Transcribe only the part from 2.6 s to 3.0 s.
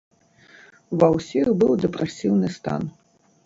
стан.